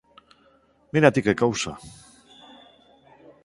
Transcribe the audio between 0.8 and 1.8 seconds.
Mira ti que cousa!